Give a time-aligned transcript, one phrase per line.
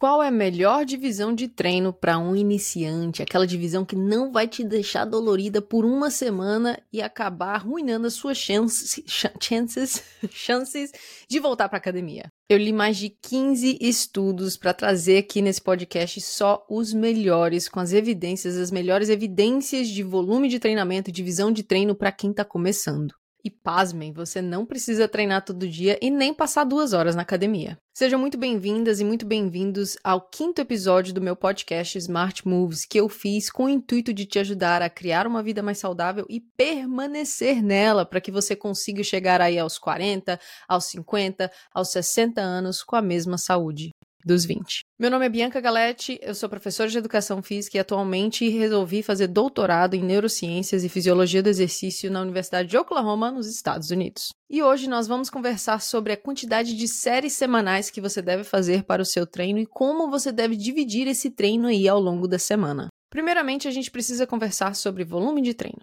[0.00, 3.22] Qual é a melhor divisão de treino para um iniciante?
[3.22, 8.14] Aquela divisão que não vai te deixar dolorida por uma semana e acabar arruinando as
[8.14, 9.02] suas chances,
[9.38, 10.02] chances,
[10.32, 10.90] chances
[11.28, 12.32] de voltar para academia.
[12.48, 17.78] Eu li mais de 15 estudos para trazer aqui nesse podcast só os melhores, com
[17.78, 22.30] as evidências, as melhores evidências de volume de treinamento e divisão de treino para quem
[22.30, 23.19] está começando.
[23.42, 27.78] E pasmem, você não precisa treinar todo dia e nem passar duas horas na academia.
[27.94, 32.98] Sejam muito bem-vindas e muito bem-vindos ao quinto episódio do meu podcast Smart Moves, que
[33.00, 36.40] eu fiz com o intuito de te ajudar a criar uma vida mais saudável e
[36.40, 40.38] permanecer nela para que você consiga chegar aí aos 40,
[40.68, 43.90] aos 50, aos 60 anos com a mesma saúde
[44.24, 44.80] dos 20.
[44.98, 49.26] Meu nome é Bianca Galetti, eu sou professora de educação física e atualmente resolvi fazer
[49.26, 54.28] doutorado em neurociências e fisiologia do exercício na Universidade de Oklahoma, nos Estados Unidos.
[54.50, 58.84] E hoje nós vamos conversar sobre a quantidade de séries semanais que você deve fazer
[58.84, 62.38] para o seu treino e como você deve dividir esse treino aí ao longo da
[62.38, 62.88] semana.
[63.10, 65.82] Primeiramente, a gente precisa conversar sobre volume de treino.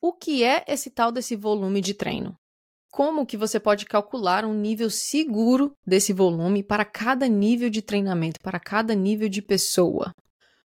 [0.00, 2.34] O que é esse tal desse volume de treino?
[2.92, 8.38] Como que você pode calcular um nível seguro desse volume para cada nível de treinamento,
[8.40, 10.12] para cada nível de pessoa.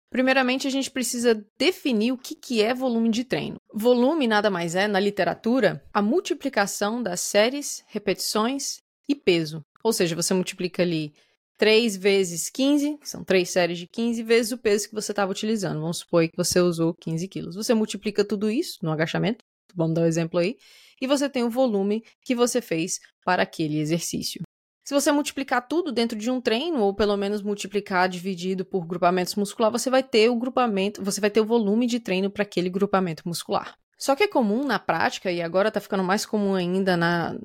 [0.10, 3.56] Primeiramente, a gente precisa definir o que, que é volume de treino.
[3.74, 9.62] Volume nada mais é, na literatura, a multiplicação das séries, repetições e peso.
[9.82, 11.14] Ou seja, você multiplica ali
[11.58, 15.80] 3 vezes 15, são 3 séries de 15, vezes o peso que você estava utilizando.
[15.80, 17.56] Vamos supor que você usou 15 quilos.
[17.56, 19.44] Você multiplica tudo isso no agachamento,
[19.76, 20.58] vamos dar um exemplo aí,
[21.02, 24.42] e você tem o volume que você fez para aquele exercício.
[24.88, 29.36] Se você multiplicar tudo dentro de um treino, ou pelo menos multiplicar dividido por grupamentos
[29.36, 32.70] muscular, você vai ter o grupamento, você vai ter o volume de treino para aquele
[32.70, 33.76] grupamento muscular.
[33.98, 37.38] Só que é comum na prática, e agora está ficando mais comum ainda na,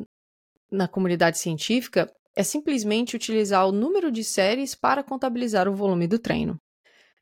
[0.71, 6.19] na comunidade científica, é simplesmente utilizar o número de séries para contabilizar o volume do
[6.19, 6.57] treino.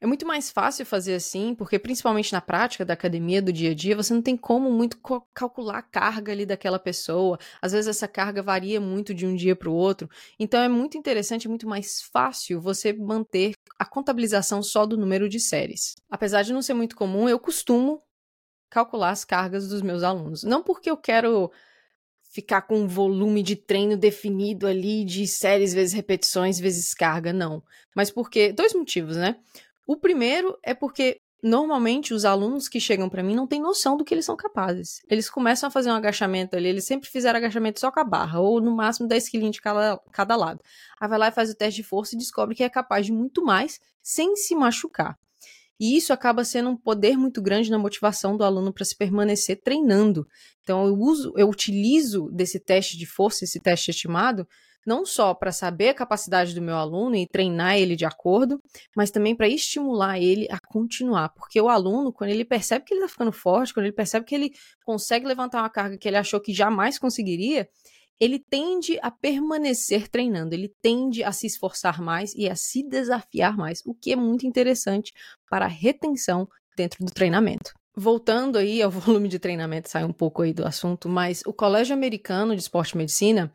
[0.03, 3.75] É muito mais fácil fazer assim, porque principalmente na prática da academia, do dia a
[3.75, 4.99] dia, você não tem como muito
[5.35, 7.39] calcular a carga ali daquela pessoa.
[7.61, 10.09] Às vezes essa carga varia muito de um dia para o outro.
[10.39, 15.29] Então é muito interessante, é muito mais fácil você manter a contabilização só do número
[15.29, 15.97] de séries.
[16.09, 18.03] Apesar de não ser muito comum, eu costumo
[18.71, 20.45] calcular as cargas dos meus alunos.
[20.45, 21.53] Não porque eu quero
[22.31, 27.63] ficar com um volume de treino definido ali de séries vezes repetições vezes carga, não.
[27.95, 29.37] Mas porque dois motivos, né?
[29.91, 34.05] O primeiro é porque normalmente os alunos que chegam para mim não têm noção do
[34.05, 35.01] que eles são capazes.
[35.11, 38.39] Eles começam a fazer um agachamento ali, eles sempre fizeram agachamento só com a barra,
[38.39, 40.61] ou no máximo 10 quilinhos de cada, cada lado.
[41.01, 43.11] Aí vai lá e faz o teste de força e descobre que é capaz de
[43.11, 45.19] muito mais sem se machucar.
[45.81, 49.61] E isso acaba sendo um poder muito grande na motivação do aluno para se permanecer
[49.61, 50.25] treinando.
[50.63, 54.47] Então eu uso, eu utilizo desse teste de força, esse teste estimado,
[54.87, 58.61] não só para saber a capacidade do meu aluno e treinar ele de acordo,
[58.97, 61.29] mas também para estimular ele a continuar.
[61.31, 64.35] Porque o aluno, quando ele percebe que ele está ficando forte, quando ele percebe que
[64.35, 64.53] ele
[64.85, 67.69] consegue levantar uma carga que ele achou que jamais conseguiria,
[68.21, 73.57] ele tende a permanecer treinando, ele tende a se esforçar mais e a se desafiar
[73.57, 75.15] mais, o que é muito interessante
[75.49, 77.73] para a retenção dentro do treinamento.
[77.97, 81.95] Voltando aí ao volume de treinamento, sai um pouco aí do assunto, mas o Colégio
[81.95, 83.51] Americano de Esporte e Medicina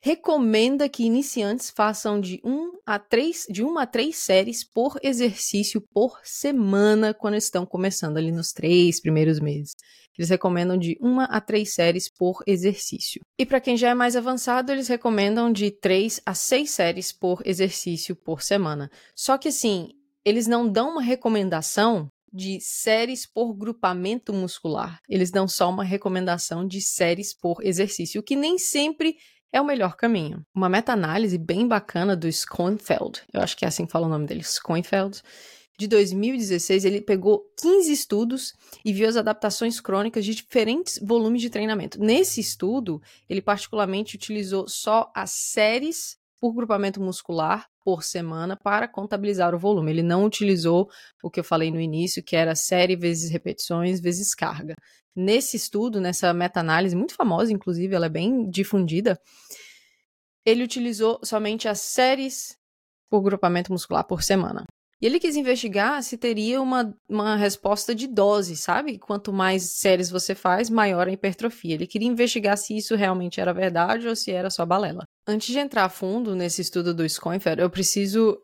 [0.00, 5.82] recomenda que iniciantes façam de, um a três, de uma a três séries por exercício
[5.92, 9.74] por semana quando estão começando ali nos três primeiros meses.
[10.16, 13.20] Eles recomendam de uma a três séries por exercício.
[13.38, 17.40] E para quem já é mais avançado, eles recomendam de três a seis séries por
[17.44, 18.90] exercício por semana.
[19.14, 19.90] Só que assim,
[20.24, 24.98] eles não dão uma recomendação de séries por grupamento muscular.
[25.08, 29.16] Eles dão só uma recomendação de séries por exercício, o que nem sempre
[29.52, 30.44] é o melhor caminho.
[30.54, 34.26] Uma meta-análise bem bacana do Schoenfeld, eu acho que é assim que fala o nome
[34.26, 35.22] dele, Schoenfeld,
[35.78, 38.52] de 2016, ele pegou 15 estudos
[38.84, 42.00] e viu as adaptações crônicas de diferentes volumes de treinamento.
[42.00, 49.54] Nesse estudo, ele particularmente utilizou só as séries por grupamento muscular por semana para contabilizar
[49.54, 49.90] o volume.
[49.90, 50.88] Ele não utilizou
[51.22, 54.74] o que eu falei no início, que era série vezes repetições vezes carga.
[55.14, 59.20] Nesse estudo, nessa meta-análise, muito famosa, inclusive, ela é bem difundida,
[60.44, 62.56] ele utilizou somente as séries
[63.10, 64.64] por grupamento muscular por semana.
[65.00, 68.98] E ele quis investigar se teria uma, uma resposta de dose, sabe?
[68.98, 71.74] Quanto mais séries você faz, maior a hipertrofia.
[71.74, 75.04] Ele queria investigar se isso realmente era verdade ou se era só balela.
[75.26, 78.38] Antes de entrar a fundo nesse estudo do Schoenfeld, eu preciso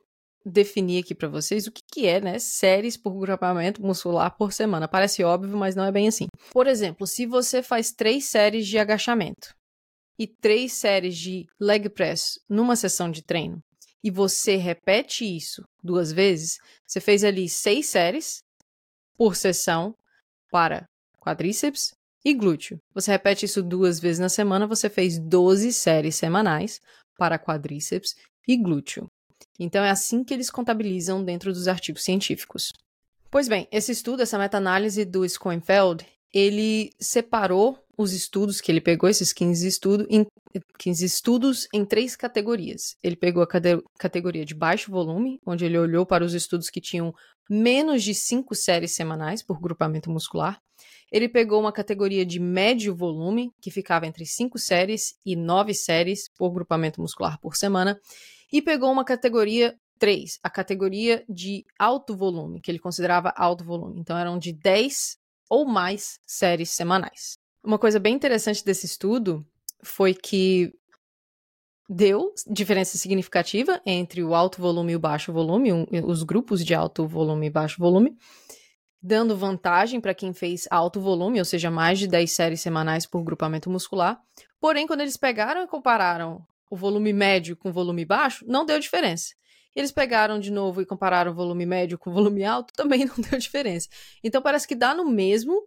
[0.45, 4.87] definir aqui para vocês o que, que é, né, séries por grupamento muscular por semana.
[4.87, 6.27] Parece óbvio, mas não é bem assim.
[6.53, 9.55] Por exemplo, se você faz três séries de agachamento
[10.19, 13.59] e três séries de leg press numa sessão de treino,
[14.05, 18.45] e você repete isso duas vezes, você fez ali seis séries
[19.17, 19.97] por sessão
[20.51, 20.87] para
[21.19, 22.79] quadríceps e glúteo.
[22.93, 26.81] Você repete isso duas vezes na semana, você fez 12 séries semanais
[27.17, 28.15] para quadríceps
[28.47, 29.11] e glúteo.
[29.59, 32.73] Então é assim que eles contabilizam dentro dos artigos científicos.
[33.31, 39.09] Pois bem, esse estudo, essa meta-análise do Schoenfeld, ele separou os estudos que ele pegou,
[39.09, 40.27] esses 15, estudo, em,
[40.79, 42.97] 15 estudos, em três categorias.
[43.03, 43.49] Ele pegou a
[43.99, 47.15] categoria de baixo volume, onde ele olhou para os estudos que tinham
[47.49, 50.61] menos de cinco séries semanais por grupamento muscular.
[51.13, 56.29] Ele pegou uma categoria de médio volume, que ficava entre cinco séries e nove séries
[56.37, 58.01] por grupamento muscular por semana.
[58.53, 64.01] E pegou uma categoria 3, a categoria de alto volume, que ele considerava alto volume.
[64.01, 65.17] Então eram de 10
[65.49, 67.39] ou mais séries semanais.
[67.65, 69.43] Uma coisa bem interessante desse estudo
[69.83, 70.71] foi que
[71.89, 76.75] deu diferença significativa entre o alto volume e o baixo volume, um, os grupos de
[76.75, 78.19] alto volume e baixo volume,
[79.01, 83.23] dando vantagem para quem fez alto volume, ou seja, mais de 10 séries semanais por
[83.23, 84.21] grupamento muscular.
[84.61, 88.79] Porém, quando eles pegaram e compararam o volume médio com o volume baixo, não deu
[88.79, 89.35] diferença.
[89.75, 93.17] Eles pegaram de novo e compararam o volume médio com o volume alto, também não
[93.17, 93.89] deu diferença.
[94.23, 95.63] Então parece que dá no mesmo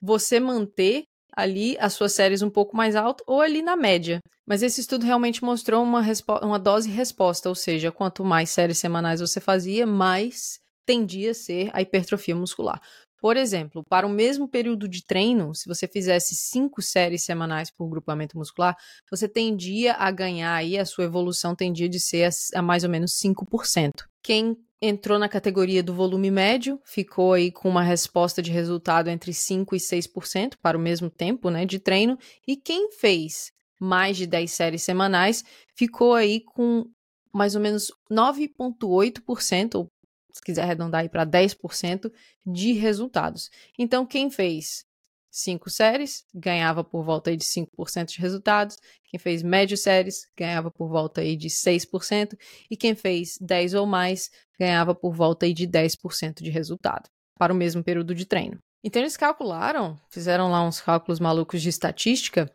[0.00, 4.20] você manter ali as suas séries um pouco mais alto ou ali na média.
[4.46, 6.02] Mas esse estudo realmente mostrou uma,
[6.42, 11.70] uma dose resposta, ou seja, quanto mais séries semanais você fazia, mais tendia a ser
[11.72, 12.80] a hipertrofia muscular.
[13.20, 17.88] Por exemplo, para o mesmo período de treino, se você fizesse cinco séries semanais por
[17.88, 18.76] grupamento muscular,
[19.08, 22.90] você tendia a ganhar aí, a sua evolução tendia de ser a, a mais ou
[22.90, 23.92] menos 5%.
[24.24, 29.30] Quem entrou na categoria do volume médio, ficou aí com uma resposta de resultado entre
[29.30, 34.26] 5% e 6% para o mesmo tempo né, de treino, e quem fez mais de
[34.26, 35.44] 10 séries semanais
[35.76, 36.84] ficou aí com
[37.32, 39.88] mais ou menos 9,8%, ou
[40.32, 42.12] se quiser arredondar aí para 10%
[42.44, 43.50] de resultados.
[43.78, 44.84] Então, quem fez
[45.32, 48.76] cinco séries, ganhava por volta aí de 5% de resultados.
[49.06, 52.36] Quem fez médio séries, ganhava por volta aí de 6%.
[52.70, 54.30] E quem fez 10 ou mais,
[54.60, 57.08] ganhava por volta aí de 10% de resultado,
[57.38, 58.58] para o mesmo período de treino.
[58.84, 62.50] Então eles calcularam, fizeram lá uns cálculos malucos de estatística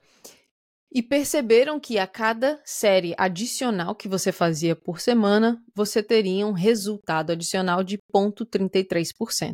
[0.93, 6.51] e perceberam que a cada série adicional que você fazia por semana, você teria um
[6.51, 9.53] resultado adicional de 0,33%.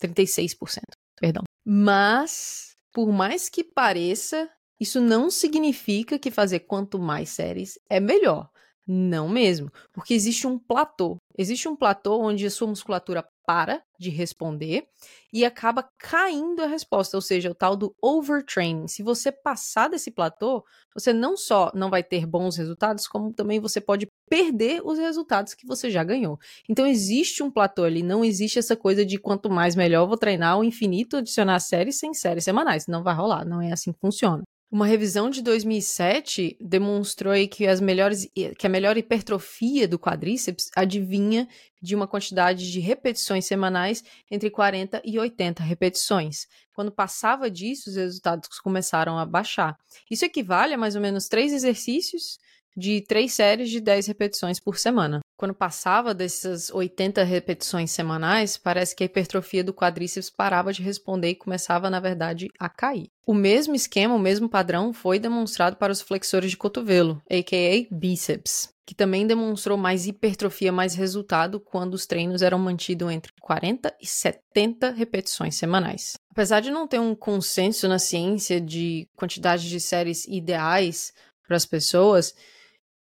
[0.00, 0.80] 36%,
[1.20, 1.42] perdão.
[1.70, 4.48] Mas, por mais que pareça,
[4.80, 8.48] isso não significa que fazer quanto mais séries é melhor.
[8.86, 11.18] Não mesmo, porque existe um platô.
[11.36, 14.86] Existe um platô onde a sua musculatura para de responder
[15.32, 18.86] e acaba caindo a resposta, ou seja, o tal do overtraining.
[18.86, 20.62] Se você passar desse platô,
[20.94, 25.54] você não só não vai ter bons resultados, como também você pode perder os resultados
[25.54, 26.38] que você já ganhou.
[26.68, 30.52] Então existe um platô ali, não existe essa coisa de quanto mais melhor vou treinar
[30.52, 32.86] ao infinito, adicionar séries sem séries semanais.
[32.86, 34.42] Não vai rolar, não é assim que funciona.
[34.70, 38.28] Uma revisão de 2007 demonstrou que, as melhores,
[38.58, 41.48] que a melhor hipertrofia do quadríceps adivinha
[41.80, 46.46] de uma quantidade de repetições semanais entre 40 e 80 repetições.
[46.74, 49.74] Quando passava disso, os resultados começaram a baixar.
[50.10, 52.38] Isso equivale a mais ou menos três exercícios
[52.76, 55.20] de três séries de 10 repetições por semana.
[55.38, 61.30] Quando passava dessas 80 repetições semanais, parece que a hipertrofia do quadríceps parava de responder
[61.30, 63.08] e começava, na verdade, a cair.
[63.24, 68.74] O mesmo esquema, o mesmo padrão foi demonstrado para os flexores de cotovelo, aka bíceps,
[68.84, 74.06] que também demonstrou mais hipertrofia, mais resultado quando os treinos eram mantidos entre 40 e
[74.08, 76.18] 70 repetições semanais.
[76.32, 81.12] Apesar de não ter um consenso na ciência de quantidade de séries ideais
[81.46, 82.34] para as pessoas,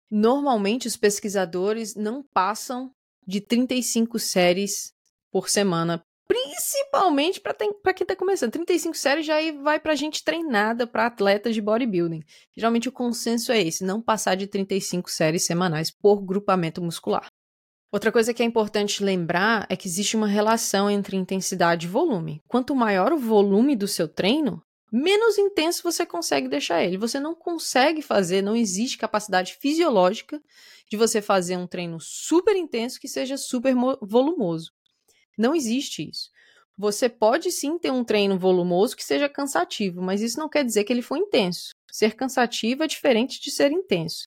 [0.10, 2.92] Normalmente, os pesquisadores não passam
[3.28, 4.92] de 35 séries
[5.32, 8.52] por semana, principalmente para quem está começando.
[8.52, 12.24] 35 séries já vai para gente treinada, para atletas de bodybuilding.
[12.56, 17.28] Geralmente o consenso é esse, não passar de 35 séries semanais por grupamento muscular.
[17.92, 22.44] Outra coisa que é importante lembrar é que existe uma relação entre intensidade e volume.
[22.48, 24.62] Quanto maior o volume do seu treino,
[24.92, 26.98] menos intenso você consegue deixar ele.
[26.98, 30.42] Você não consegue fazer, não existe capacidade fisiológica
[30.90, 34.74] de você fazer um treino super intenso que seja super volumoso.
[35.38, 36.30] Não existe isso.
[36.78, 40.86] Você pode sim ter um treino volumoso que seja cansativo, mas isso não quer dizer
[40.86, 41.74] que ele foi intenso.
[41.92, 44.26] Ser cansativo é diferente de ser intenso.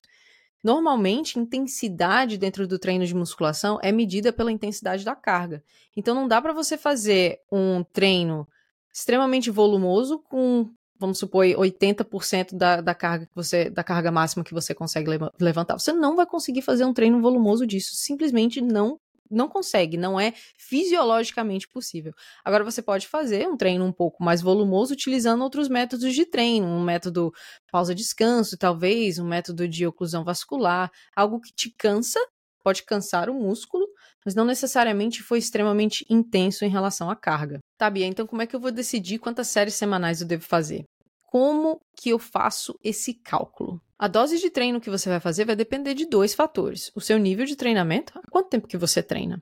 [0.63, 5.61] Normalmente, intensidade dentro do treino de musculação é medida pela intensidade da carga.
[5.95, 8.47] Então, não dá para você fazer um treino
[8.93, 10.69] extremamente volumoso com
[10.99, 15.77] vamos supor, 80% da, da carga que você, da carga máxima que você consegue levantar.
[15.77, 17.93] Você não vai conseguir fazer um treino volumoso disso.
[17.95, 18.97] Simplesmente não
[19.29, 22.13] não consegue, não é fisiologicamente possível.
[22.45, 26.67] Agora você pode fazer um treino um pouco mais volumoso utilizando outros métodos de treino,
[26.67, 27.33] um método
[27.71, 32.19] pausa-descanso, talvez, um método de oclusão vascular, algo que te cansa,
[32.63, 33.87] pode cansar o músculo,
[34.23, 37.59] mas não necessariamente foi extremamente intenso em relação à carga.
[37.83, 40.85] Tá, Bia, então como é que eu vou decidir quantas séries semanais eu devo fazer?
[41.29, 43.81] Como que eu faço esse cálculo?
[43.99, 47.17] A dose de treino que você vai fazer vai depender de dois fatores: o seu
[47.19, 49.37] nível de treinamento, há quanto tempo que você treina,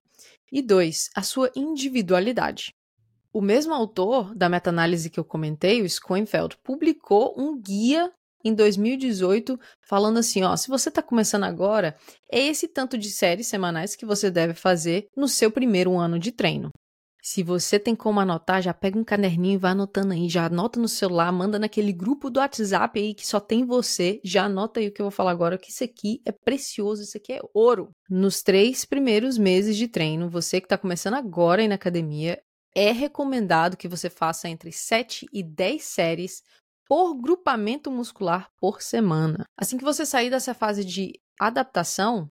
[0.51, 2.73] e dois, a sua individualidade.
[3.31, 8.11] O mesmo autor da meta-análise que eu comentei, o Schoenfeld, publicou um guia
[8.43, 9.55] em 2018
[9.87, 11.95] falando assim, ó, se você está começando agora,
[12.27, 16.31] é esse tanto de séries semanais que você deve fazer no seu primeiro ano de
[16.31, 16.71] treino.
[17.21, 20.79] Se você tem como anotar, já pega um caderninho e vai anotando aí, já anota
[20.79, 24.87] no celular, manda naquele grupo do WhatsApp aí que só tem você, já anota aí
[24.87, 27.91] o que eu vou falar agora, que isso aqui é precioso, isso aqui é ouro.
[28.09, 32.41] Nos três primeiros meses de treino, você que está começando agora aí na academia,
[32.75, 36.41] é recomendado que você faça entre 7 e 10 séries
[36.87, 39.45] por grupamento muscular por semana.
[39.55, 42.29] Assim que você sair dessa fase de adaptação,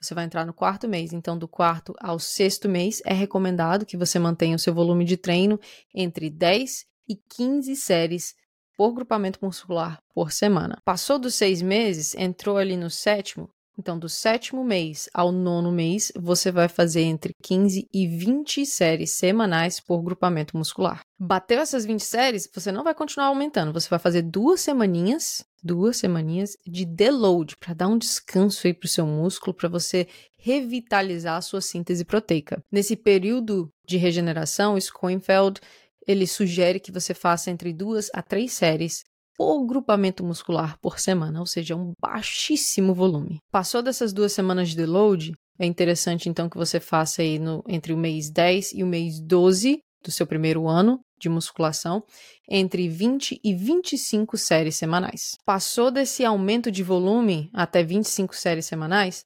[0.00, 1.12] você vai entrar no quarto mês.
[1.12, 5.16] Então, do quarto ao sexto mês, é recomendado que você mantenha o seu volume de
[5.16, 5.58] treino
[5.94, 8.34] entre 10 e 15 séries
[8.76, 10.80] por grupamento muscular por semana.
[10.84, 13.48] Passou dos seis meses, entrou ali no sétimo.
[13.78, 19.12] Então, do sétimo mês ao nono mês, você vai fazer entre 15 e 20 séries
[19.12, 21.00] semanais por grupamento muscular.
[21.18, 23.72] Bateu essas 20 séries, você não vai continuar aumentando.
[23.72, 28.86] Você vai fazer duas semaninhas duas semaninhas de deload para dar um descanso aí para
[28.86, 30.06] o seu músculo, para você
[30.38, 32.62] revitalizar a sua síntese proteica.
[32.70, 35.60] Nesse período de regeneração, Schoenfeld
[36.06, 39.02] ele sugere que você faça entre duas a três séries
[39.36, 43.38] por grupamento muscular por semana, ou seja, um baixíssimo volume.
[43.50, 47.92] Passou dessas duas semanas de deload, é interessante então que você faça aí no, entre
[47.92, 52.04] o mês 10 e o mês 12 do seu primeiro ano de musculação
[52.48, 55.36] entre 20 e 25 séries semanais.
[55.44, 59.24] Passou desse aumento de volume até 25 séries semanais,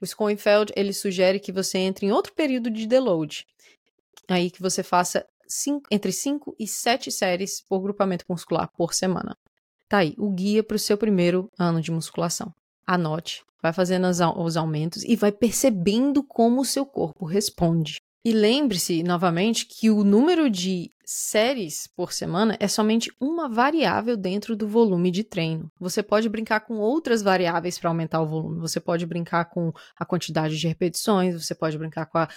[0.00, 3.46] o Schoenfeld ele sugere que você entre em outro período de deload,
[4.28, 9.36] aí que você faça cinco, entre 5 e 7 séries por grupamento muscular por semana.
[9.88, 12.52] Tá aí, o guia para o seu primeiro ano de musculação.
[12.86, 17.96] Anote, vai fazendo os aumentos e vai percebendo como o seu corpo responde.
[18.26, 24.56] E lembre-se, novamente, que o número de séries por semana é somente uma variável dentro
[24.56, 25.70] do volume de treino.
[25.78, 28.60] Você pode brincar com outras variáveis para aumentar o volume.
[28.60, 32.28] Você pode brincar com a quantidade de repetições, você pode brincar com a,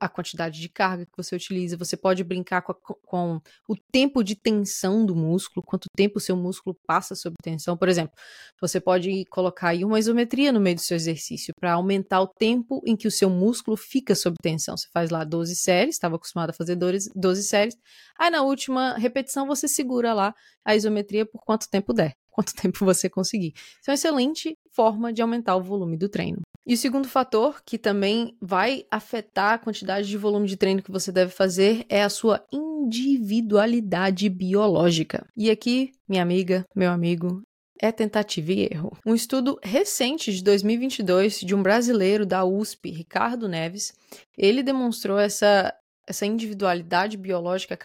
[0.00, 4.22] a quantidade de carga que você utiliza, você pode brincar com, a, com, o tempo
[4.22, 7.76] de tensão do músculo, quanto tempo o seu músculo passa sob tensão.
[7.76, 8.14] Por exemplo,
[8.60, 12.82] você pode colocar aí uma isometria no meio do seu exercício para aumentar o tempo
[12.86, 14.76] em que o seu músculo fica sob tensão.
[14.76, 17.76] Você faz lá 12 séries, estava acostumado a fazer 12, 12 séries,
[18.18, 22.84] Aí na última repetição você segura lá a isometria por quanto tempo der, quanto tempo
[22.84, 23.52] você conseguir.
[23.54, 26.42] Isso é uma excelente forma de aumentar o volume do treino.
[26.66, 30.90] E o segundo fator que também vai afetar a quantidade de volume de treino que
[30.90, 35.26] você deve fazer é a sua individualidade biológica.
[35.36, 37.42] E aqui, minha amiga, meu amigo,
[37.80, 38.96] é tentativa e erro.
[39.04, 43.92] Um estudo recente de 2022 de um brasileiro da USP, Ricardo Neves,
[44.36, 45.74] ele demonstrou essa
[46.06, 47.78] essa individualidade biológica,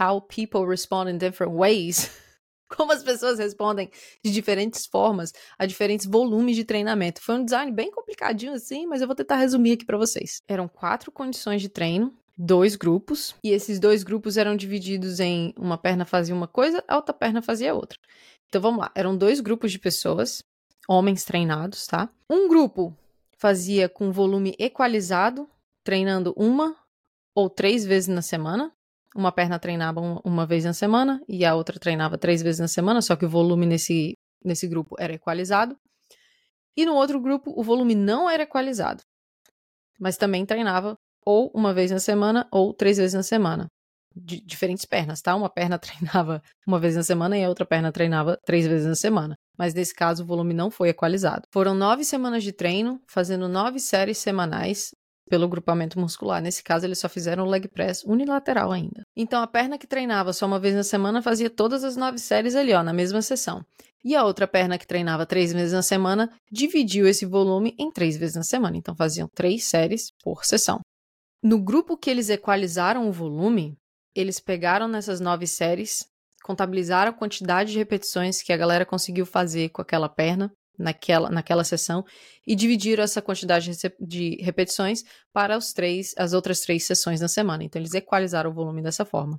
[0.00, 2.10] how people respond in different ways,
[2.68, 3.90] como as pessoas respondem
[4.24, 7.20] de diferentes formas a diferentes volumes de treinamento.
[7.20, 10.42] Foi um design bem complicadinho assim, mas eu vou tentar resumir aqui para vocês.
[10.48, 15.76] Eram quatro condições de treino, dois grupos, e esses dois grupos eram divididos em uma
[15.76, 17.98] perna fazia uma coisa, a outra perna fazia outra.
[18.48, 20.42] Então vamos lá, eram dois grupos de pessoas,
[20.88, 22.08] homens treinados, tá?
[22.28, 22.96] Um grupo
[23.38, 25.48] fazia com volume equalizado,
[25.84, 26.76] treinando uma
[27.34, 28.72] ou três vezes na semana.
[29.14, 33.02] Uma perna treinava uma vez na semana e a outra treinava três vezes na semana,
[33.02, 35.76] só que o volume nesse, nesse grupo era equalizado.
[36.76, 39.02] E no outro grupo, o volume não era equalizado,
[40.00, 43.68] mas também treinava ou uma vez na semana ou três vezes na semana.
[44.14, 45.34] Diferentes pernas, tá?
[45.34, 48.94] Uma perna treinava uma vez na semana e a outra perna treinava três vezes na
[48.94, 49.36] semana.
[49.58, 51.42] Mas nesse caso, o volume não foi equalizado.
[51.52, 54.90] Foram nove semanas de treino, fazendo nove séries semanais
[55.32, 56.42] pelo grupamento muscular.
[56.42, 59.02] Nesse caso, eles só fizeram o leg press unilateral ainda.
[59.16, 62.54] Então, a perna que treinava só uma vez na semana fazia todas as nove séries
[62.54, 63.64] ali, ó, na mesma sessão.
[64.04, 68.14] E a outra perna que treinava três vezes na semana dividiu esse volume em três
[68.14, 68.76] vezes na semana.
[68.76, 70.80] Então, faziam três séries por sessão.
[71.42, 73.74] No grupo que eles equalizaram o volume,
[74.14, 76.04] eles pegaram nessas nove séries
[76.42, 81.64] contabilizaram a quantidade de repetições que a galera conseguiu fazer com aquela perna naquela, naquela
[81.64, 82.04] sessão
[82.46, 87.64] e dividiram essa quantidade de repetições para os três, as outras três sessões na semana.
[87.64, 89.38] Então, eles equalizaram o volume dessa forma.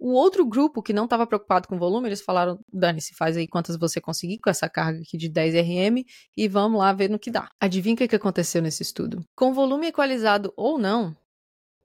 [0.00, 3.36] O outro grupo que não estava preocupado com o volume, eles falaram: Dani, se faz
[3.36, 6.04] aí quantas você conseguir com essa carga aqui de 10 RM
[6.36, 7.48] e vamos lá ver no que dá.
[7.60, 9.24] Adivinha o que aconteceu nesse estudo?
[9.34, 11.16] Com volume equalizado ou não,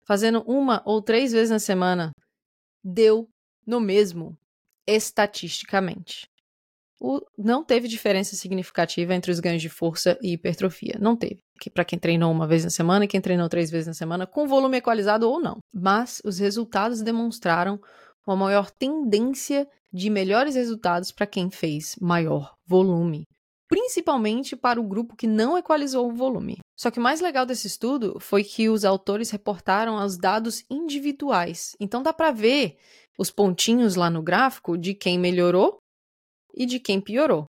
[0.07, 2.11] fazendo uma ou três vezes na semana,
[2.83, 3.29] deu
[3.67, 4.37] no mesmo,
[4.87, 6.27] estatisticamente.
[7.01, 10.99] O, não teve diferença significativa entre os ganhos de força e hipertrofia.
[11.01, 11.39] Não teve.
[11.59, 14.27] Que para quem treinou uma vez na semana e quem treinou três vezes na semana,
[14.27, 15.59] com volume equalizado ou não.
[15.73, 17.81] Mas os resultados demonstraram
[18.27, 23.25] uma maior tendência de melhores resultados para quem fez maior volume,
[23.67, 26.59] principalmente para o grupo que não equalizou o volume.
[26.79, 31.75] Só que o mais legal desse estudo foi que os autores reportaram os dados individuais.
[31.81, 32.77] Então dá para ver
[33.19, 35.80] os pontinhos lá no gráfico de quem melhorou
[36.55, 37.45] e de quem piorou.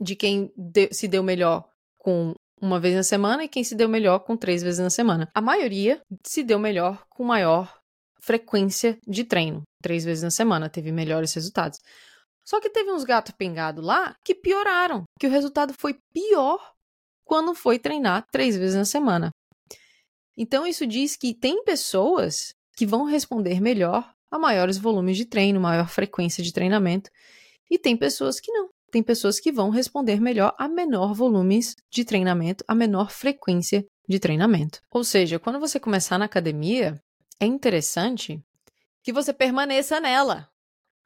[0.00, 0.52] De quem
[0.92, 1.68] se deu melhor
[1.98, 5.28] com uma vez na semana e quem se deu melhor com três vezes na semana.
[5.34, 7.78] A maioria se deu melhor com maior
[8.20, 9.62] frequência de treino.
[9.82, 11.78] Três vezes na semana teve melhores resultados.
[12.44, 16.72] Só que teve uns gatos pingados lá que pioraram, que o resultado foi pior
[17.24, 19.30] quando foi treinar três vezes na semana.
[20.36, 25.60] Então, isso diz que tem pessoas que vão responder melhor a maiores volumes de treino,
[25.60, 27.10] maior frequência de treinamento,
[27.70, 28.68] e tem pessoas que não.
[28.90, 34.18] Tem pessoas que vão responder melhor a menor volumes de treinamento, a menor frequência de
[34.18, 34.80] treinamento.
[34.90, 36.98] Ou seja, quando você começar na academia,
[37.38, 38.42] é interessante
[39.02, 40.48] que você permaneça nela,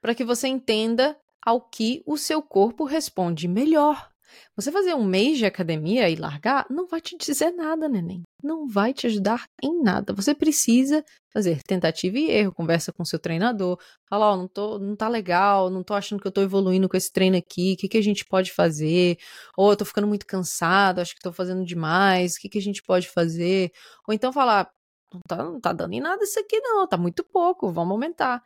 [0.01, 4.12] para que você entenda ao que o seu corpo responde melhor.
[4.55, 8.23] Você fazer um mês de academia e largar não vai te dizer nada, neném.
[8.43, 10.13] Não vai te ajudar em nada.
[10.13, 14.79] Você precisa fazer tentativa e erro, conversa com seu treinador, fala, ó, oh, não, tô,
[14.79, 17.77] não tá legal, não tô achando que eu tô evoluindo com esse treino aqui, o
[17.77, 19.17] que, que a gente pode fazer?
[19.57, 22.61] Ou eu tô ficando muito cansado, acho que tô fazendo demais, o que, que a
[22.61, 23.71] gente pode fazer?
[24.07, 24.69] Ou então falar,
[25.13, 28.41] não tá, não tá dando em nada isso aqui não, tá muito pouco, vamos aumentar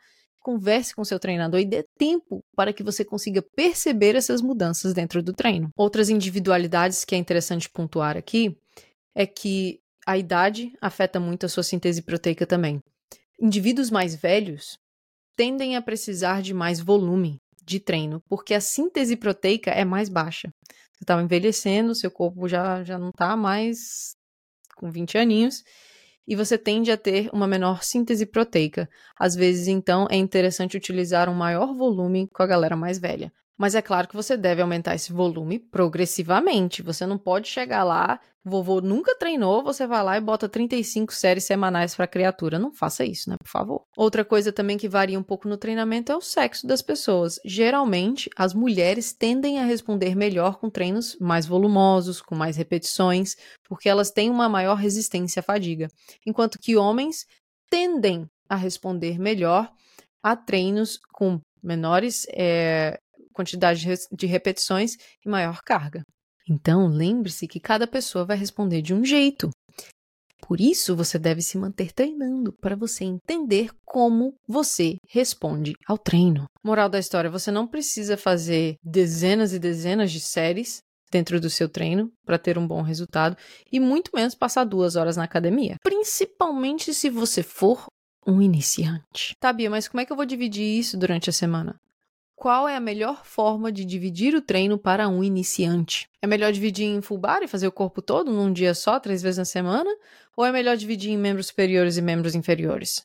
[0.48, 5.22] converse com seu treinador e dê tempo para que você consiga perceber essas mudanças dentro
[5.22, 5.68] do treino.
[5.76, 8.56] Outras individualidades que é interessante pontuar aqui
[9.14, 12.80] é que a idade afeta muito a sua síntese proteica também.
[13.38, 14.78] Indivíduos mais velhos
[15.36, 20.48] tendem a precisar de mais volume de treino, porque a síntese proteica é mais baixa.
[20.94, 24.14] Você está envelhecendo, seu corpo já, já não está mais
[24.76, 25.62] com 20 aninhos,
[26.28, 28.86] e você tende a ter uma menor síntese proteica.
[29.18, 33.32] Às vezes, então, é interessante utilizar um maior volume com a galera mais velha.
[33.58, 36.80] Mas é claro que você deve aumentar esse volume progressivamente.
[36.80, 41.42] Você não pode chegar lá, vovô nunca treinou, você vai lá e bota 35 séries
[41.42, 42.56] semanais para a criatura.
[42.56, 43.84] Não faça isso, né, por favor.
[43.96, 47.40] Outra coisa também que varia um pouco no treinamento é o sexo das pessoas.
[47.44, 53.36] Geralmente, as mulheres tendem a responder melhor com treinos mais volumosos, com mais repetições,
[53.68, 55.88] porque elas têm uma maior resistência à fadiga,
[56.24, 57.26] enquanto que homens
[57.68, 59.70] tendem a responder melhor
[60.22, 62.98] a treinos com menores é,
[63.38, 66.02] quantidade de repetições e maior carga.
[66.50, 69.48] Então, lembre-se que cada pessoa vai responder de um jeito.
[70.40, 76.46] Por isso, você deve se manter treinando para você entender como você responde ao treino.
[76.64, 80.78] Moral da história: você não precisa fazer dezenas e dezenas de séries
[81.10, 83.36] dentro do seu treino para ter um bom resultado
[83.70, 85.76] e muito menos passar duas horas na academia.
[85.82, 87.86] Principalmente se você for
[88.26, 89.34] um iniciante.
[89.40, 91.76] Tá, Bia, mas como é que eu vou dividir isso durante a semana?
[92.38, 96.08] Qual é a melhor forma de dividir o treino para um iniciante?
[96.22, 99.20] É melhor dividir em full bar e fazer o corpo todo num dia só, três
[99.20, 99.90] vezes na semana?
[100.36, 103.04] Ou é melhor dividir em membros superiores e membros inferiores?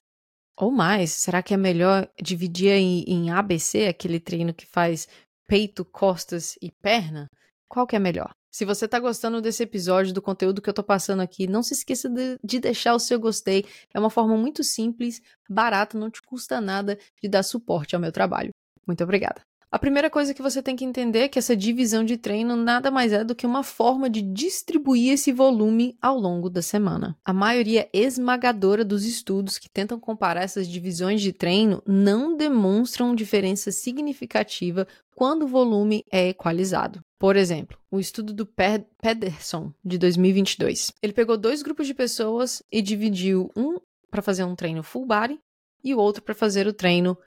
[0.56, 5.08] Ou mais, será que é melhor dividir em, em ABC, aquele treino que faz
[5.48, 7.28] peito, costas e perna?
[7.68, 8.30] Qual que é melhor?
[8.52, 11.74] Se você está gostando desse episódio, do conteúdo que eu estou passando aqui, não se
[11.74, 13.66] esqueça de, de, deixar o seu gostei.
[13.92, 18.12] É uma forma muito simples, barata, não te custa nada de dar suporte ao meu
[18.12, 18.52] trabalho.
[18.86, 19.42] Muito obrigada.
[19.74, 22.92] A primeira coisa que você tem que entender é que essa divisão de treino nada
[22.92, 27.18] mais é do que uma forma de distribuir esse volume ao longo da semana.
[27.26, 33.72] A maioria esmagadora dos estudos que tentam comparar essas divisões de treino não demonstram diferença
[33.72, 37.02] significativa quando o volume é equalizado.
[37.18, 40.94] Por exemplo, o estudo do Pederson de 2022.
[41.02, 43.80] Ele pegou dois grupos de pessoas e dividiu um
[44.12, 45.40] para fazer um treino full body
[45.84, 47.18] e o outro para fazer o treino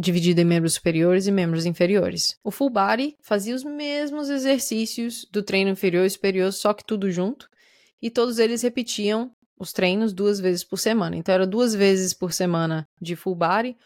[0.00, 2.38] dividido em membros superiores e membros inferiores.
[2.42, 7.10] O full body fazia os mesmos exercícios do treino inferior e superior, só que tudo
[7.10, 7.48] junto,
[8.00, 11.16] e todos eles repetiam os treinos duas vezes por semana.
[11.16, 13.76] Então era duas vezes por semana de full body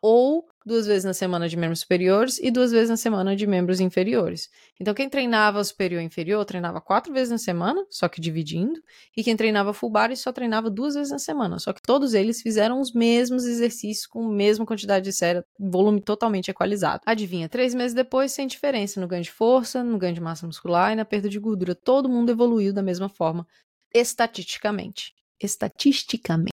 [0.00, 3.80] ou duas vezes na semana de membros superiores e duas vezes na semana de membros
[3.80, 4.48] inferiores.
[4.80, 8.80] Então, quem treinava superior e inferior treinava quatro vezes na semana, só que dividindo,
[9.16, 12.40] e quem treinava full body só treinava duas vezes na semana, só que todos eles
[12.40, 17.02] fizeram os mesmos exercícios com a mesma quantidade de série, volume totalmente equalizado.
[17.06, 20.92] Adivinha, três meses depois, sem diferença no ganho de força, no ganho de massa muscular
[20.92, 23.46] e na perda de gordura, todo mundo evoluiu da mesma forma,
[23.94, 25.13] estatisticamente.
[25.40, 26.54] Estatisticamente.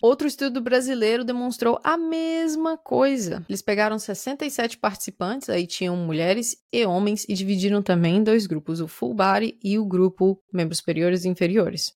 [0.00, 3.44] Outro estudo brasileiro demonstrou a mesma coisa.
[3.48, 8.80] Eles pegaram 67 participantes, aí tinham mulheres e homens, e dividiram também em dois grupos,
[8.80, 11.92] o full body e o grupo membros superiores e inferiores.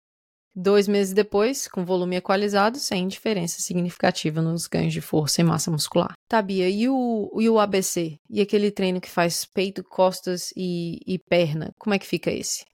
[0.54, 5.72] Dois meses depois, com volume equalizado, sem diferença significativa nos ganhos de força e massa
[5.72, 6.12] muscular.
[6.28, 8.18] Tá, Bia, e o, e o ABC?
[8.30, 11.72] E aquele treino que faz peito, costas e, e perna?
[11.80, 12.66] Como é que fica esse?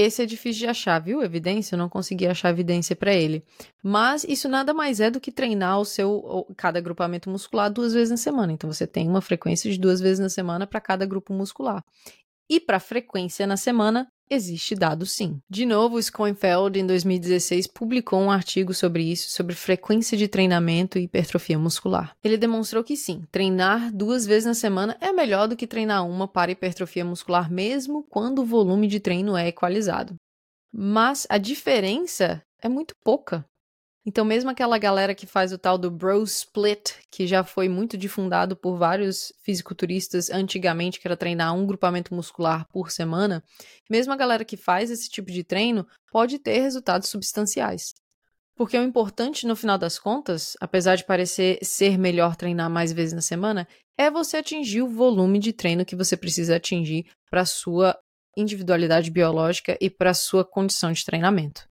[0.00, 1.24] Esse é difícil de achar, viu?
[1.24, 3.42] Evidência, eu não consegui achar evidência para ele.
[3.82, 8.12] Mas isso nada mais é do que treinar o seu cada agrupamento muscular duas vezes
[8.12, 8.52] na semana.
[8.52, 11.84] Então você tem uma frequência de duas vezes na semana para cada grupo muscular.
[12.48, 15.40] E para frequência na semana, existe dado sim.
[15.48, 21.02] De novo, Schoenfeld, em 2016, publicou um artigo sobre isso, sobre frequência de treinamento e
[21.02, 22.16] hipertrofia muscular.
[22.22, 26.28] Ele demonstrou que sim, treinar duas vezes na semana é melhor do que treinar uma
[26.28, 30.14] para hipertrofia muscular, mesmo quando o volume de treino é equalizado.
[30.72, 33.44] Mas a diferença é muito pouca.
[34.08, 37.94] Então, mesmo aquela galera que faz o tal do bro split, que já foi muito
[37.94, 43.44] difundado por vários fisiculturistas antigamente, que era treinar um grupamento muscular por semana,
[43.90, 47.92] mesmo a galera que faz esse tipo de treino pode ter resultados substanciais.
[48.56, 53.12] Porque o importante, no final das contas, apesar de parecer ser melhor treinar mais vezes
[53.12, 53.68] na semana,
[53.98, 57.94] é você atingir o volume de treino que você precisa atingir para a sua
[58.34, 61.67] individualidade biológica e para a sua condição de treinamento.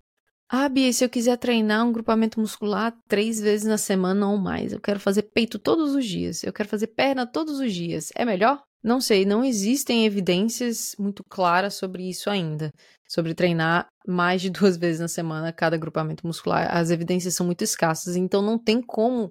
[0.55, 4.71] Ah, Bia, se eu quiser treinar um grupamento muscular três vezes na semana ou mais,
[4.71, 8.23] eu quero fazer peito todos os dias, eu quero fazer perna todos os dias, é
[8.23, 8.63] melhor?
[8.85, 12.71] Não sei, não existem evidências muito claras sobre isso ainda,
[13.09, 16.69] sobre treinar mais de duas vezes na semana cada grupamento muscular.
[16.71, 19.31] As evidências são muito escassas, então não tem como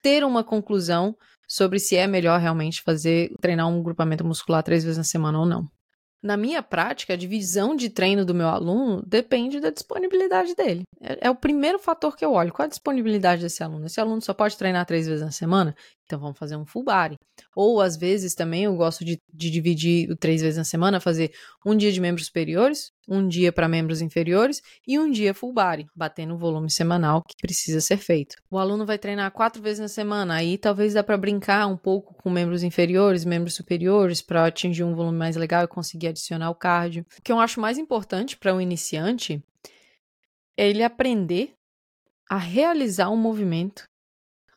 [0.00, 1.16] ter uma conclusão
[1.48, 5.46] sobre se é melhor realmente fazer treinar um grupamento muscular três vezes na semana ou
[5.46, 5.68] não.
[6.22, 10.82] Na minha prática, a divisão de treino do meu aluno depende da disponibilidade dele.
[11.00, 12.52] É, é, o primeiro fator que eu olho.
[12.52, 13.86] Qual a disponibilidade desse aluno?
[13.86, 15.74] Esse aluno só pode treinar três vezes na semana?
[16.10, 17.14] Então vamos fazer um full body.
[17.54, 21.30] Ou às vezes também eu gosto de, de dividir três vezes na semana, fazer
[21.64, 25.86] um dia de membros superiores, um dia para membros inferiores e um dia full body,
[25.94, 28.34] batendo o volume semanal que precisa ser feito.
[28.50, 32.12] O aluno vai treinar quatro vezes na semana, aí talvez dá para brincar um pouco
[32.14, 36.56] com membros inferiores, membros superiores, para atingir um volume mais legal e conseguir adicionar o
[36.56, 37.06] cardio.
[37.20, 39.40] O que eu acho mais importante para um iniciante
[40.56, 41.52] é ele aprender
[42.28, 43.89] a realizar um movimento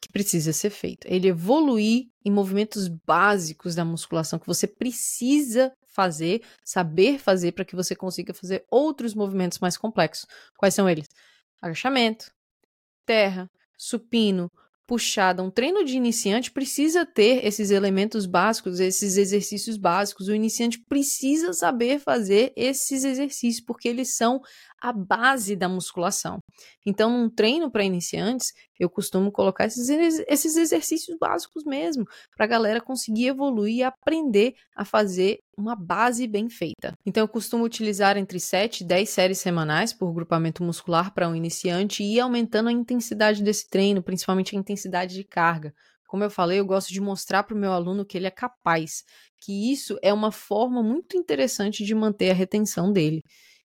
[0.03, 1.07] que precisa ser feito.
[1.07, 7.75] Ele evoluir em movimentos básicos da musculação que você precisa fazer, saber fazer para que
[7.75, 10.25] você consiga fazer outros movimentos mais complexos.
[10.57, 11.07] Quais são eles?
[11.61, 12.31] Agachamento,
[13.05, 14.51] terra, supino,
[14.85, 15.41] puxada.
[15.41, 20.27] Um treino de iniciante precisa ter esses elementos básicos, esses exercícios básicos.
[20.27, 24.41] O iniciante precisa saber fazer esses exercícios, porque eles são
[24.81, 26.39] a base da musculação.
[26.85, 29.89] Então, num treino para iniciantes, eu costumo colocar esses,
[30.27, 36.27] esses exercícios básicos mesmo, para a galera conseguir evoluir e aprender a fazer uma base
[36.27, 36.93] bem feita.
[37.05, 41.35] Então, eu costumo utilizar entre 7 e 10 séries semanais por grupamento muscular para um
[41.35, 45.73] iniciante e ir aumentando a intensidade desse treino, principalmente a intensidade de carga.
[46.07, 49.03] Como eu falei, eu gosto de mostrar para o meu aluno que ele é capaz,
[49.41, 53.23] que isso é uma forma muito interessante de manter a retenção dele.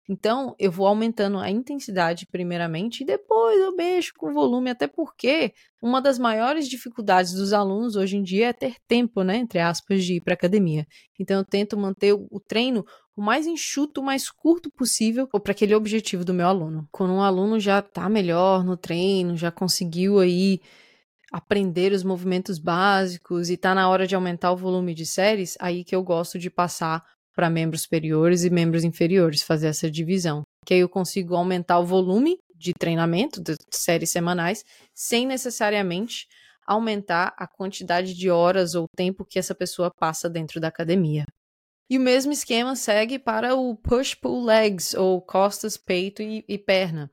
[0.08, 4.86] Então, eu vou aumentando a intensidade primeiramente e depois eu mexo com o volume, até
[4.86, 9.60] porque uma das maiores dificuldades dos alunos hoje em dia é ter tempo, né, entre
[9.60, 10.86] aspas, de ir para academia.
[11.18, 12.84] Então, eu tento manter o treino
[13.14, 16.88] o mais enxuto, o mais curto possível para aquele objetivo do meu aluno.
[16.90, 20.60] Quando um aluno já está melhor no treino, já conseguiu aí
[21.30, 25.84] aprender os movimentos básicos e está na hora de aumentar o volume de séries, aí
[25.84, 27.02] que eu gosto de passar
[27.34, 30.42] para membros superiores e membros inferiores, fazer essa divisão.
[30.64, 34.64] Que aí eu consigo aumentar o volume de treinamento de séries semanais
[34.94, 36.26] sem necessariamente
[36.66, 41.24] aumentar a quantidade de horas ou tempo que essa pessoa passa dentro da academia.
[41.90, 47.10] E o mesmo esquema segue para o push-pull legs, ou costas, peito e, e perna.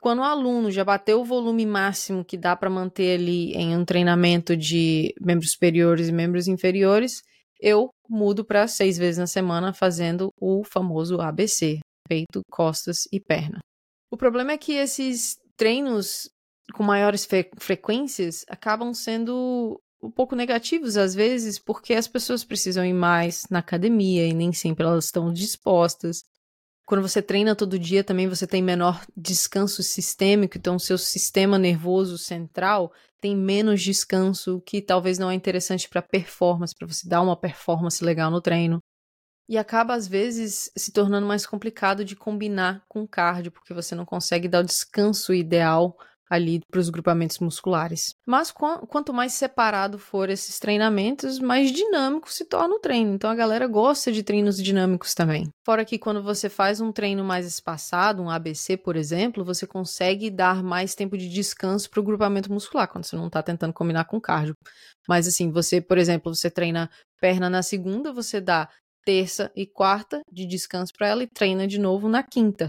[0.00, 3.84] Quando o aluno já bateu o volume máximo que dá para manter ali em um
[3.84, 7.22] treinamento de membros superiores e membros inferiores,
[7.60, 13.58] eu mudo para seis vezes na semana fazendo o famoso ABC, peito, costas e perna.
[14.10, 16.30] O problema é que esses treinos
[16.74, 22.84] com maiores fre frequências acabam sendo um pouco negativos às vezes, porque as pessoas precisam
[22.84, 26.22] ir mais na academia e nem sempre elas estão dispostas.
[26.88, 32.16] Quando você treina todo dia, também você tem menor descanso sistêmico, então seu sistema nervoso
[32.16, 37.36] central tem menos descanso, que talvez não é interessante para performance, para você dar uma
[37.36, 38.78] performance legal no treino.
[39.46, 44.06] E acaba, às vezes, se tornando mais complicado de combinar com cardio, porque você não
[44.06, 45.94] consegue dar o descanso ideal
[46.30, 48.14] ali para os grupamentos musculares.
[48.26, 53.14] Mas qu quanto mais separado for esses treinamentos, mais dinâmico se torna o treino.
[53.14, 55.48] Então a galera gosta de treinos dinâmicos também.
[55.64, 60.30] Fora que quando você faz um treino mais espaçado, um ABC, por exemplo, você consegue
[60.30, 64.04] dar mais tempo de descanso para o grupamento muscular, quando você não está tentando combinar
[64.04, 64.54] com cardio.
[65.08, 68.68] Mas assim, você, por exemplo, você treina perna na segunda, você dá
[69.04, 72.66] terça e quarta de descanso para ela e treina de novo na quinta.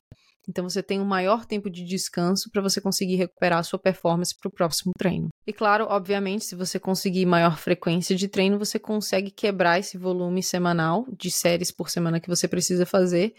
[0.50, 4.36] Então você tem um maior tempo de descanso para você conseguir recuperar a sua performance
[4.36, 5.30] para o próximo treino.
[5.46, 10.42] E claro, obviamente, se você conseguir maior frequência de treino, você consegue quebrar esse volume
[10.42, 13.36] semanal de séries por semana que você precisa fazer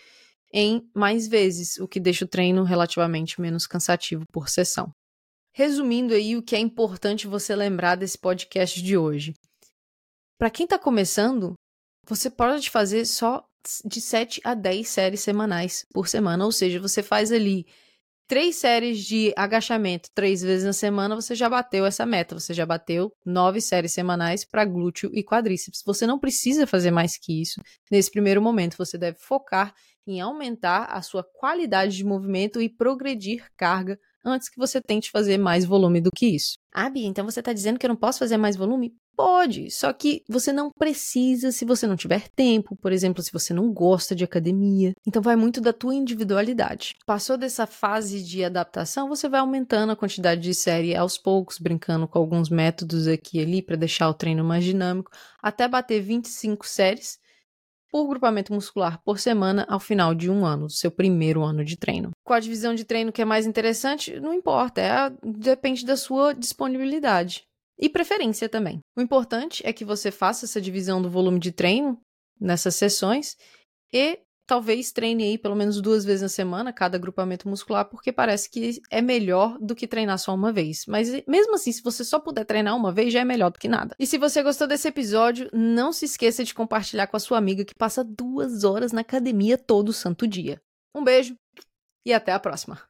[0.52, 4.92] em mais vezes, o que deixa o treino relativamente menos cansativo por sessão.
[5.52, 9.34] Resumindo aí o que é importante você lembrar desse podcast de hoje.
[10.38, 11.54] Para quem está começando,
[12.08, 13.44] você pode fazer só
[13.84, 17.66] de 7 a 10 séries semanais por semana, ou seja, você faz ali
[18.30, 22.64] três séries de agachamento três vezes na semana, você já bateu essa meta, você já
[22.64, 25.82] bateu nove séries semanais para glúteo e quadríceps.
[25.84, 27.60] Você não precisa fazer mais que isso.
[27.90, 29.74] Nesse primeiro momento, você deve focar
[30.06, 35.38] em aumentar a sua qualidade de movimento e progredir carga antes que você tente fazer
[35.38, 36.58] mais volume do que isso.
[36.72, 38.94] Ah, Bia, então você está dizendo que eu não posso fazer mais volume?
[39.16, 43.52] Pode, só que você não precisa se você não tiver tempo, por exemplo, se você
[43.52, 44.94] não gosta de academia.
[45.06, 46.96] Então vai muito da tua individualidade.
[47.04, 52.08] Passou dessa fase de adaptação, você vai aumentando a quantidade de série aos poucos, brincando
[52.08, 55.10] com alguns métodos aqui e ali para deixar o treino mais dinâmico,
[55.42, 57.18] até bater 25 séries
[57.90, 61.76] por grupamento muscular por semana ao final de um ano, do seu primeiro ano de
[61.76, 62.10] treino.
[62.24, 64.18] Qual a divisão de treino que é mais interessante?
[64.20, 67.44] Não importa, é a, depende da sua disponibilidade
[67.78, 68.80] e preferência também.
[68.96, 71.98] O importante é que você faça essa divisão do volume de treino
[72.38, 73.36] nessas sessões
[73.92, 78.50] e talvez treine aí pelo menos duas vezes na semana cada agrupamento muscular, porque parece
[78.50, 80.86] que é melhor do que treinar só uma vez.
[80.88, 83.68] Mas mesmo assim, se você só puder treinar uma vez, já é melhor do que
[83.68, 83.94] nada.
[83.96, 87.64] E se você gostou desse episódio, não se esqueça de compartilhar com a sua amiga
[87.64, 90.60] que passa duas horas na academia todo santo dia.
[90.96, 91.36] Um beijo
[92.04, 92.89] e até a próxima!